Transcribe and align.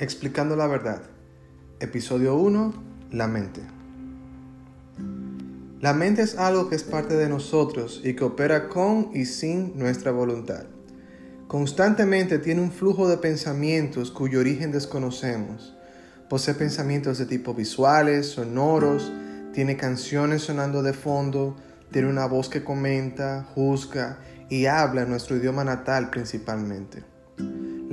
Explicando 0.00 0.56
la 0.56 0.66
verdad. 0.66 1.02
Episodio 1.78 2.34
1. 2.34 2.74
La 3.12 3.28
mente. 3.28 3.60
La 5.80 5.94
mente 5.94 6.22
es 6.22 6.36
algo 6.36 6.68
que 6.68 6.74
es 6.74 6.82
parte 6.82 7.14
de 7.14 7.28
nosotros 7.28 8.00
y 8.02 8.16
que 8.16 8.24
opera 8.24 8.68
con 8.68 9.10
y 9.14 9.26
sin 9.26 9.78
nuestra 9.78 10.10
voluntad. 10.10 10.64
Constantemente 11.46 12.40
tiene 12.40 12.60
un 12.60 12.72
flujo 12.72 13.08
de 13.08 13.18
pensamientos 13.18 14.10
cuyo 14.10 14.40
origen 14.40 14.72
desconocemos. 14.72 15.76
Posee 16.28 16.54
pensamientos 16.54 17.18
de 17.18 17.26
tipo 17.26 17.54
visuales, 17.54 18.26
sonoros, 18.26 19.12
tiene 19.52 19.76
canciones 19.76 20.42
sonando 20.42 20.82
de 20.82 20.92
fondo, 20.92 21.54
tiene 21.92 22.08
una 22.08 22.26
voz 22.26 22.48
que 22.48 22.64
comenta, 22.64 23.46
juzga 23.54 24.18
y 24.48 24.66
habla 24.66 25.02
en 25.02 25.10
nuestro 25.10 25.36
idioma 25.36 25.62
natal 25.62 26.10
principalmente. 26.10 27.13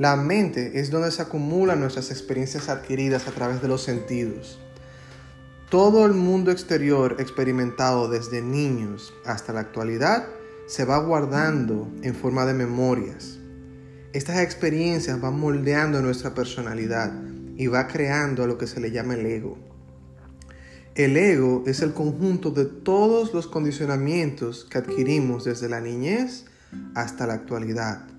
La 0.01 0.15
mente 0.15 0.79
es 0.79 0.89
donde 0.89 1.11
se 1.11 1.21
acumulan 1.21 1.79
nuestras 1.79 2.09
experiencias 2.09 2.69
adquiridas 2.69 3.27
a 3.27 3.31
través 3.33 3.61
de 3.61 3.67
los 3.67 3.83
sentidos. 3.83 4.57
Todo 5.69 6.07
el 6.07 6.13
mundo 6.13 6.49
exterior 6.49 7.17
experimentado 7.19 8.09
desde 8.09 8.41
niños 8.41 9.13
hasta 9.25 9.53
la 9.53 9.59
actualidad 9.59 10.25
se 10.65 10.85
va 10.85 10.97
guardando 10.97 11.87
en 12.01 12.15
forma 12.15 12.47
de 12.47 12.55
memorias. 12.55 13.37
Estas 14.11 14.39
experiencias 14.39 15.21
van 15.21 15.39
moldeando 15.39 16.01
nuestra 16.01 16.33
personalidad 16.33 17.13
y 17.55 17.67
va 17.67 17.85
creando 17.85 18.43
a 18.43 18.47
lo 18.47 18.57
que 18.57 18.65
se 18.65 18.79
le 18.79 18.89
llama 18.89 19.13
el 19.13 19.27
ego. 19.27 19.59
El 20.95 21.15
ego 21.15 21.63
es 21.67 21.83
el 21.83 21.93
conjunto 21.93 22.49
de 22.49 22.65
todos 22.65 23.35
los 23.35 23.45
condicionamientos 23.45 24.65
que 24.67 24.79
adquirimos 24.79 25.43
desde 25.43 25.69
la 25.69 25.79
niñez 25.79 26.45
hasta 26.95 27.27
la 27.27 27.35
actualidad 27.35 28.10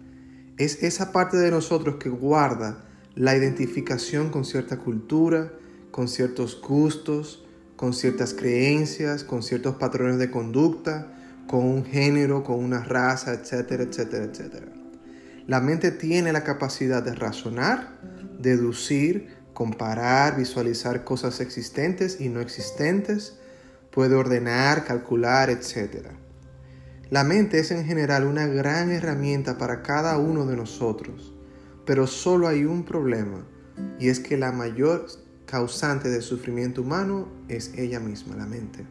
es 0.64 0.82
esa 0.82 1.12
parte 1.12 1.36
de 1.36 1.50
nosotros 1.50 1.96
que 1.96 2.08
guarda 2.08 2.84
la 3.14 3.36
identificación 3.36 4.30
con 4.30 4.44
cierta 4.44 4.78
cultura, 4.78 5.52
con 5.91 6.08
ciertos 6.08 6.60
gustos, 6.60 7.44
con 7.77 7.92
ciertas 7.92 8.32
creencias, 8.34 9.24
con 9.24 9.42
ciertos 9.42 9.77
patrones 9.77 10.19
de 10.19 10.30
conducta, 10.30 11.12
con 11.46 11.64
un 11.66 11.84
género, 11.84 12.44
con 12.44 12.62
una 12.62 12.82
raza, 12.82 13.34
etcétera, 13.34 13.82
etcétera, 13.82 14.24
etcétera. 14.24 14.66
La 15.46 15.60
mente 15.60 15.91
tiene 15.91 16.32
la 16.32 16.44
capacidad 16.44 17.02
de 17.02 17.14
razonar, 17.14 17.98
deducir, 18.38 19.36
comparar, 19.52 20.36
visualizar 20.36 21.04
cosas 21.04 21.41
existentes 21.41 22.20
y 22.20 22.28
no 22.28 22.41
existentes, 22.41 23.38
puede 23.91 24.14
ordenar, 24.14 24.84
calcular, 24.84 25.50
etcétera. 25.50 26.10
La 27.12 27.24
mente 27.24 27.58
es 27.58 27.70
en 27.70 27.84
general 27.84 28.24
una 28.24 28.46
gran 28.46 28.91
herramienta 28.91 29.58
para 29.58 29.82
cada 29.82 30.16
uno 30.16 30.46
de 30.46 30.56
nosotros, 30.56 31.34
pero 31.84 32.06
solo 32.06 32.48
hay 32.48 32.64
un 32.64 32.84
problema, 32.86 33.46
y 34.00 34.08
es 34.08 34.19
que 34.19 34.38
la 34.38 34.50
mayor 34.50 35.04
causante 35.44 36.08
del 36.08 36.22
sufrimiento 36.22 36.80
humano 36.80 37.28
es 37.50 37.74
ella 37.77 38.00
misma, 38.00 38.36
la 38.36 38.46
mente. 38.46 38.86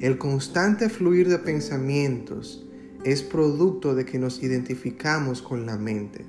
El 0.00 0.18
constante 0.18 0.88
fluir 0.88 1.28
de 1.28 1.38
pensamientos 1.38 2.66
es 3.04 3.22
producto 3.22 3.94
de 3.94 4.04
que 4.04 4.18
nos 4.18 4.42
identificamos 4.42 5.40
con 5.40 5.64
la 5.64 5.78
mente. 5.78 6.26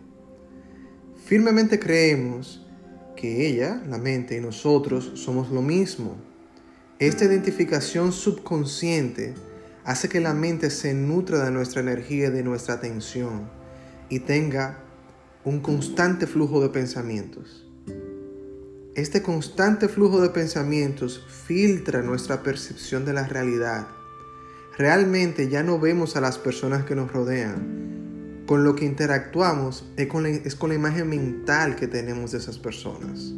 Firmemente 1.26 1.80
creemos 1.80 2.68
que 3.16 3.48
ella, 3.48 3.82
la 3.90 3.98
mente 3.98 4.38
y 4.38 4.42
nosotros 4.42 5.14
somos 5.16 5.50
lo 5.50 5.64
mismo. 5.64 6.18
Esta 7.00 7.26
identificación 7.26 8.12
subconsciente 8.12 9.34
hace 9.84 10.10
que 10.10 10.20
la 10.20 10.34
mente 10.34 10.70
se 10.70 10.94
nutra 10.94 11.44
de 11.44 11.52
nuestra 11.52 11.82
energía 11.82 12.28
y 12.28 12.32
de 12.32 12.44
nuestra 12.44 12.76
atención 12.76 13.50
y 14.10 14.20
tenga 14.20 14.80
un 15.44 15.62
constante 15.62 16.28
flujo 16.28 16.62
de 16.62 16.70
pensamientos. 16.70 17.66
Este 18.96 19.22
constante 19.22 19.88
flujo 19.88 20.20
de 20.20 20.30
pensamientos 20.30 21.26
filtra 21.46 22.02
nuestra 22.02 22.44
percepción 22.44 23.06
de 23.06 23.14
la 23.14 23.28
realidad. 23.28 23.88
Realmente 24.78 25.48
ya 25.48 25.64
no 25.64 25.80
vemos 25.80 26.16
a 26.16 26.22
las 26.22 26.38
personas 26.38 26.84
que 26.84 26.96
nos 26.96 27.12
rodean. 27.12 28.44
Con 28.46 28.64
lo 28.64 28.76
que 28.76 28.86
interactuamos 28.86 29.86
es 29.96 30.08
con, 30.08 30.24
la, 30.24 30.30
es 30.30 30.56
con 30.56 30.70
la 30.70 30.76
imagen 30.76 31.08
mental 31.08 31.76
que 31.76 31.88
tenemos 31.88 32.32
de 32.32 32.40
esas 32.40 32.58
personas. 32.58 33.34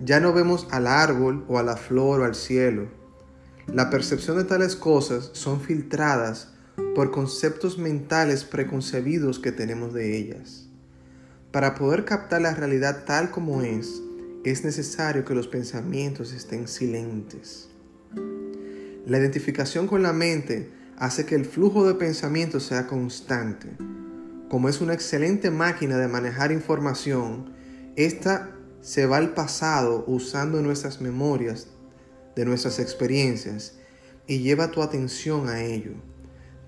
Ya 0.00 0.20
no 0.20 0.32
vemos 0.32 0.66
al 0.70 0.86
árbol 0.86 1.44
o 1.48 1.58
a 1.58 1.62
la 1.62 1.76
flor 1.76 2.20
o 2.20 2.24
al 2.24 2.34
cielo 2.34 2.97
la 3.72 3.90
percepción 3.90 4.38
de 4.38 4.44
tales 4.44 4.76
cosas 4.76 5.30
son 5.34 5.60
filtradas 5.60 6.48
por 6.94 7.10
conceptos 7.10 7.76
mentales 7.78 8.44
preconcebidos 8.44 9.38
que 9.38 9.52
tenemos 9.52 9.92
de 9.92 10.16
ellas. 10.16 10.68
Para 11.52 11.74
poder 11.74 12.04
captar 12.04 12.40
la 12.40 12.54
realidad 12.54 13.04
tal 13.04 13.30
como 13.30 13.62
es, 13.62 14.02
es 14.44 14.64
necesario 14.64 15.24
que 15.24 15.34
los 15.34 15.48
pensamientos 15.48 16.32
estén 16.32 16.66
silentes. 16.66 17.68
La 19.06 19.18
identificación 19.18 19.86
con 19.86 20.02
la 20.02 20.12
mente 20.12 20.70
hace 20.96 21.26
que 21.26 21.34
el 21.34 21.44
flujo 21.44 21.86
de 21.86 21.94
pensamientos 21.94 22.64
sea 22.64 22.86
constante. 22.86 23.68
Como 24.48 24.70
es 24.70 24.80
una 24.80 24.94
excelente 24.94 25.50
máquina 25.50 25.98
de 25.98 26.08
manejar 26.08 26.52
información, 26.52 27.52
esta 27.96 28.50
se 28.80 29.06
va 29.06 29.18
al 29.18 29.34
pasado 29.34 30.04
usando 30.06 30.62
nuestras 30.62 31.00
memorias 31.02 31.68
de 32.38 32.44
nuestras 32.44 32.78
experiencias 32.78 33.72
y 34.28 34.38
lleva 34.38 34.70
tu 34.70 34.80
atención 34.80 35.48
a 35.48 35.64
ello. 35.64 35.94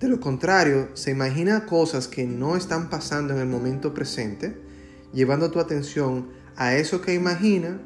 De 0.01 0.09
lo 0.09 0.19
contrario, 0.19 0.89
se 0.95 1.11
imagina 1.11 1.65
cosas 1.65 2.09
que 2.09 2.25
no 2.25 2.57
están 2.57 2.89
pasando 2.89 3.33
en 3.33 3.39
el 3.39 3.47
momento 3.47 3.93
presente, 3.93 4.53
llevando 5.13 5.49
tu 5.49 5.61
atención 5.61 6.27
a 6.57 6.75
eso 6.75 6.99
que 6.99 7.13
imagina 7.13 7.79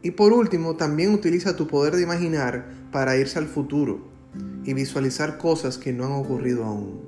y 0.00 0.12
por 0.12 0.32
último 0.32 0.76
también 0.76 1.12
utiliza 1.12 1.56
tu 1.56 1.66
poder 1.66 1.96
de 1.96 2.02
imaginar 2.02 2.68
para 2.92 3.16
irse 3.16 3.40
al 3.40 3.48
futuro 3.48 4.06
y 4.62 4.72
visualizar 4.72 5.36
cosas 5.36 5.76
que 5.76 5.92
no 5.92 6.04
han 6.04 6.12
ocurrido 6.12 6.64
aún. 6.64 7.00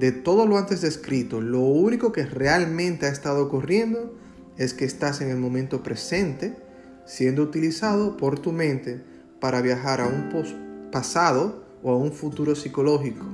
De 0.00 0.10
todo 0.10 0.48
lo 0.48 0.58
antes 0.58 0.80
descrito, 0.80 1.40
lo 1.40 1.60
único 1.60 2.10
que 2.10 2.26
realmente 2.26 3.06
ha 3.06 3.10
estado 3.10 3.44
ocurriendo 3.44 4.16
es 4.56 4.74
que 4.74 4.84
estás 4.84 5.20
en 5.20 5.30
el 5.30 5.36
momento 5.36 5.84
presente 5.84 6.56
siendo 7.06 7.44
utilizado 7.44 8.16
por 8.16 8.40
tu 8.40 8.50
mente 8.50 9.11
para 9.42 9.60
viajar 9.60 10.00
a 10.00 10.06
un 10.06 10.30
pasado 10.92 11.64
o 11.82 11.90
a 11.90 11.96
un 11.96 12.12
futuro 12.12 12.54
psicológico. 12.54 13.26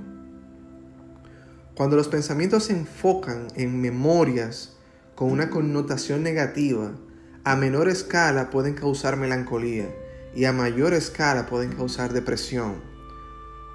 Cuando 1.74 1.96
los 1.96 2.08
pensamientos 2.08 2.64
se 2.64 2.72
enfocan 2.72 3.48
en 3.56 3.78
memorias 3.78 4.78
con 5.14 5.30
una 5.30 5.50
connotación 5.50 6.22
negativa, 6.22 6.92
a 7.44 7.56
menor 7.56 7.90
escala 7.90 8.48
pueden 8.48 8.72
causar 8.72 9.18
melancolía 9.18 9.94
y 10.34 10.46
a 10.46 10.52
mayor 10.54 10.94
escala 10.94 11.44
pueden 11.44 11.72
causar 11.72 12.14
depresión. 12.14 12.76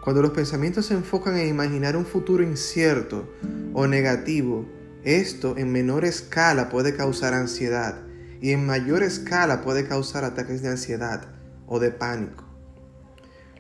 Cuando 0.04 0.24
los 0.24 0.32
pensamientos 0.32 0.88
se 0.88 0.96
enfocan 0.96 1.38
en 1.38 1.50
imaginar 1.50 1.96
un 1.96 2.06
futuro 2.08 2.42
incierto 2.42 3.30
o 3.76 3.86
negativo, 3.86 4.66
esto 5.04 5.56
en 5.56 5.72
menor 5.72 6.04
escala 6.04 6.70
puede 6.70 6.96
causar 6.96 7.36
ansiedad 7.36 8.02
y 8.42 8.54
en 8.54 8.66
mayor 8.66 9.04
escala 9.04 9.62
puede 9.62 9.88
causar 9.88 10.24
ataques 10.24 10.64
de 10.64 10.70
ansiedad 10.70 11.43
o 11.68 11.80
de 11.80 11.92
pánico. 11.92 12.46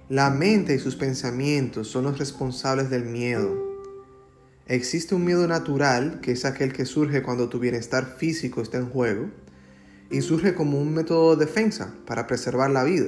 La 0.09 0.29
mente 0.29 0.75
y 0.75 0.79
sus 0.79 0.95
pensamientos 0.95 1.87
son 1.87 2.03
los 2.03 2.19
responsables 2.19 2.89
del 2.89 3.05
miedo. 3.05 3.55
Existe 4.67 5.15
un 5.15 5.23
miedo 5.23 5.47
natural, 5.47 6.19
que 6.21 6.33
es 6.33 6.45
aquel 6.45 6.73
que 6.73 6.85
surge 6.85 7.23
cuando 7.23 7.49
tu 7.49 7.57
bienestar 7.57 8.17
físico 8.17 8.61
está 8.61 8.77
en 8.77 8.89
juego, 8.89 9.29
y 10.11 10.21
surge 10.21 10.53
como 10.53 10.79
un 10.79 10.93
método 10.93 11.35
de 11.35 11.45
defensa 11.45 11.95
para 12.05 12.27
preservar 12.27 12.69
la 12.69 12.83
vida. 12.83 13.07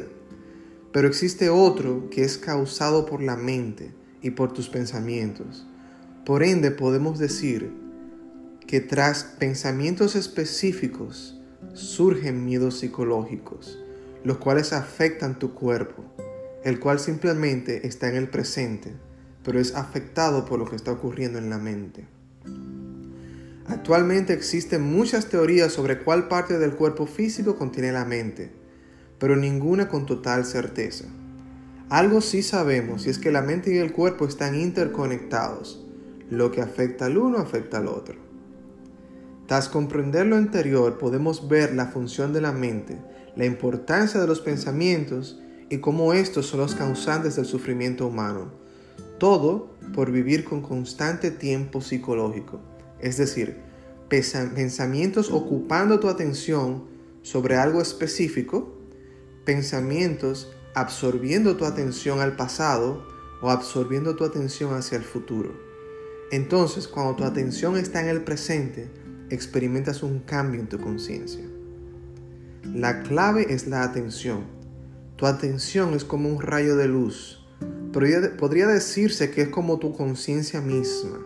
Pero 0.91 1.07
existe 1.07 1.49
otro 1.49 2.09
que 2.09 2.23
es 2.23 2.37
causado 2.37 3.05
por 3.05 3.21
la 3.21 3.35
mente 3.35 3.93
y 4.21 4.31
por 4.31 4.53
tus 4.53 4.69
pensamientos. 4.69 5.67
Por 6.25 6.43
ende, 6.43 6.71
podemos 6.71 7.19
decir 7.19 7.71
que 8.65 8.79
tras 8.79 9.23
pensamientos 9.23 10.15
específicos 10.15 11.39
surgen 11.73 12.45
miedos 12.45 12.79
psicológicos 12.79 13.84
los 14.25 14.39
cuales 14.39 14.73
afectan 14.73 15.37
tu 15.37 15.53
cuerpo, 15.53 16.03
el 16.63 16.79
cual 16.79 16.99
simplemente 16.99 17.87
está 17.87 18.09
en 18.09 18.15
el 18.15 18.27
presente, 18.27 18.91
pero 19.43 19.59
es 19.59 19.75
afectado 19.75 20.45
por 20.45 20.57
lo 20.57 20.65
que 20.65 20.75
está 20.75 20.91
ocurriendo 20.91 21.37
en 21.37 21.51
la 21.51 21.59
mente. 21.59 22.07
Actualmente 23.67 24.33
existen 24.33 24.81
muchas 24.81 25.27
teorías 25.27 25.71
sobre 25.71 25.99
cuál 25.99 26.27
parte 26.27 26.57
del 26.57 26.75
cuerpo 26.75 27.05
físico 27.05 27.55
contiene 27.55 27.91
la 27.91 28.03
mente, 28.03 28.51
pero 29.19 29.35
ninguna 29.35 29.89
con 29.89 30.07
total 30.07 30.43
certeza. 30.43 31.05
Algo 31.89 32.19
sí 32.19 32.41
sabemos 32.41 33.05
y 33.05 33.11
es 33.11 33.19
que 33.19 33.31
la 33.31 33.43
mente 33.43 33.75
y 33.75 33.77
el 33.77 33.93
cuerpo 33.93 34.25
están 34.27 34.59
interconectados. 34.59 35.85
Lo 36.31 36.49
que 36.49 36.61
afecta 36.61 37.05
al 37.05 37.19
uno 37.19 37.37
afecta 37.37 37.77
al 37.77 37.87
otro. 37.87 38.24
Tras 39.47 39.69
comprender 39.69 40.25
lo 40.25 40.35
anterior 40.35 40.97
podemos 40.97 41.47
ver 41.47 41.73
la 41.73 41.87
función 41.87 42.33
de 42.33 42.41
la 42.41 42.51
mente 42.51 42.97
la 43.35 43.45
importancia 43.45 44.19
de 44.19 44.27
los 44.27 44.39
pensamientos 44.39 45.39
y 45.69 45.79
cómo 45.79 46.13
estos 46.13 46.47
son 46.47 46.61
los 46.61 46.75
causantes 46.75 47.35
del 47.35 47.45
sufrimiento 47.45 48.07
humano. 48.07 48.51
Todo 49.19 49.75
por 49.93 50.11
vivir 50.11 50.43
con 50.45 50.61
constante 50.61 51.31
tiempo 51.31 51.81
psicológico, 51.81 52.59
es 52.99 53.17
decir, 53.17 53.57
pensamientos 54.09 55.31
ocupando 55.31 55.99
tu 55.99 56.07
atención 56.07 56.85
sobre 57.21 57.55
algo 57.55 57.81
específico, 57.81 58.77
pensamientos 59.43 60.51
absorbiendo 60.73 61.55
tu 61.55 61.65
atención 61.65 62.19
al 62.19 62.35
pasado 62.35 63.05
o 63.41 63.49
absorbiendo 63.49 64.15
tu 64.15 64.23
atención 64.23 64.73
hacia 64.73 64.97
el 64.97 65.03
futuro. 65.03 65.51
Entonces, 66.31 66.87
cuando 66.87 67.15
tu 67.15 67.23
atención 67.23 67.77
está 67.77 68.01
en 68.01 68.09
el 68.09 68.23
presente, 68.23 68.89
experimentas 69.29 70.03
un 70.03 70.19
cambio 70.19 70.59
en 70.59 70.67
tu 70.67 70.79
conciencia. 70.79 71.43
La 72.63 73.03
clave 73.03 73.53
es 73.53 73.67
la 73.67 73.83
atención. 73.83 74.45
Tu 75.15 75.25
atención 75.25 75.93
es 75.93 76.03
como 76.03 76.29
un 76.29 76.41
rayo 76.41 76.75
de 76.75 76.87
luz. 76.87 77.45
Podría 77.91 78.67
decirse 78.67 79.31
que 79.31 79.43
es 79.43 79.47
como 79.49 79.79
tu 79.79 79.93
conciencia 79.93 80.59
misma, 80.61 81.25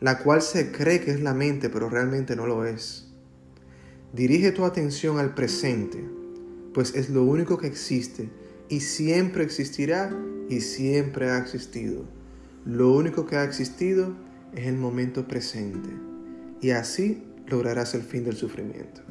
la 0.00 0.18
cual 0.18 0.42
se 0.42 0.70
cree 0.70 1.00
que 1.00 1.12
es 1.12 1.20
la 1.20 1.32
mente, 1.32 1.70
pero 1.70 1.88
realmente 1.88 2.36
no 2.36 2.46
lo 2.46 2.66
es. 2.66 3.06
Dirige 4.12 4.52
tu 4.52 4.64
atención 4.64 5.18
al 5.18 5.34
presente, 5.34 6.04
pues 6.74 6.94
es 6.94 7.08
lo 7.08 7.22
único 7.22 7.56
que 7.56 7.66
existe 7.66 8.28
y 8.68 8.80
siempre 8.80 9.44
existirá 9.44 10.14
y 10.50 10.60
siempre 10.60 11.30
ha 11.30 11.38
existido. 11.38 12.04
Lo 12.66 12.92
único 12.92 13.24
que 13.24 13.36
ha 13.36 13.44
existido 13.44 14.14
es 14.54 14.66
el 14.66 14.76
momento 14.76 15.26
presente 15.26 16.15
y 16.60 16.70
así 16.70 17.22
lograrás 17.46 17.94
el 17.94 18.02
fin 18.02 18.24
del 18.24 18.36
sufrimiento. 18.36 19.02